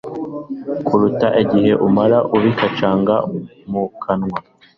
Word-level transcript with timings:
kuruta 0.85 1.27
igihe 1.43 1.71
umara 1.87 2.17
ubikacanga 2.35 3.15
mu 3.71 3.83
kanwa 4.01 4.37